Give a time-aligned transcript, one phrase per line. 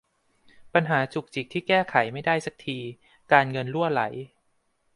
[0.73, 2.79] ปัญหาจุกจิกที่แก้ไขไม่ได้สักที
[3.31, 4.03] การเงินรั่วไหล